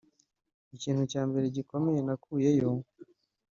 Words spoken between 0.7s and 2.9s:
Ikintu cya mbere gikomeye nakuyeyo